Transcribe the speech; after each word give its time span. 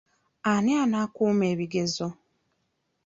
Ani 0.51 0.73
anaakuuma 0.83 1.43
ebigezo? 1.53 2.07